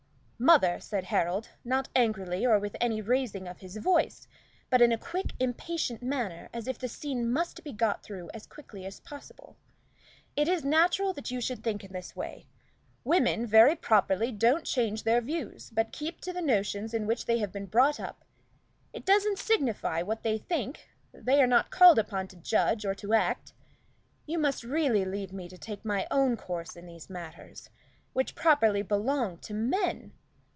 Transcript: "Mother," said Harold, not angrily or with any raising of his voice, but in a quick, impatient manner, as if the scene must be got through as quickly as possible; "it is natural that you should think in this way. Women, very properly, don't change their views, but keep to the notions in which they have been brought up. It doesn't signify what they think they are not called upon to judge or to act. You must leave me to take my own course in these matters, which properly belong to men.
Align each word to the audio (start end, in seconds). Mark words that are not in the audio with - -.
"Mother," 0.43 0.79
said 0.79 1.03
Harold, 1.03 1.49
not 1.63 1.89
angrily 1.95 2.47
or 2.47 2.57
with 2.57 2.75
any 2.81 2.99
raising 2.99 3.47
of 3.47 3.59
his 3.59 3.77
voice, 3.77 4.27
but 4.71 4.81
in 4.81 4.91
a 4.91 4.97
quick, 4.97 5.33
impatient 5.39 6.01
manner, 6.01 6.49
as 6.51 6.67
if 6.67 6.79
the 6.79 6.87
scene 6.87 7.31
must 7.31 7.63
be 7.63 7.71
got 7.71 8.01
through 8.01 8.31
as 8.33 8.47
quickly 8.47 8.83
as 8.87 8.99
possible; 8.99 9.55
"it 10.35 10.47
is 10.47 10.65
natural 10.65 11.13
that 11.13 11.29
you 11.29 11.41
should 11.41 11.63
think 11.63 11.83
in 11.83 11.93
this 11.93 12.15
way. 12.15 12.47
Women, 13.03 13.45
very 13.45 13.75
properly, 13.75 14.31
don't 14.31 14.65
change 14.65 15.03
their 15.03 15.21
views, 15.21 15.69
but 15.69 15.91
keep 15.91 16.19
to 16.21 16.33
the 16.33 16.41
notions 16.41 16.91
in 16.95 17.05
which 17.05 17.25
they 17.27 17.37
have 17.37 17.51
been 17.51 17.67
brought 17.67 17.99
up. 17.99 18.25
It 18.93 19.05
doesn't 19.05 19.37
signify 19.37 20.01
what 20.01 20.23
they 20.23 20.39
think 20.39 20.89
they 21.11 21.39
are 21.39 21.47
not 21.47 21.69
called 21.69 21.99
upon 21.99 22.27
to 22.29 22.35
judge 22.35 22.83
or 22.83 22.95
to 22.95 23.13
act. 23.13 23.53
You 24.25 24.39
must 24.39 24.63
leave 24.63 25.31
me 25.31 25.47
to 25.47 25.57
take 25.59 25.85
my 25.85 26.07
own 26.09 26.35
course 26.35 26.75
in 26.75 26.87
these 26.87 27.11
matters, 27.11 27.69
which 28.13 28.33
properly 28.33 28.81
belong 28.81 29.37
to 29.37 29.53
men. 29.53 30.13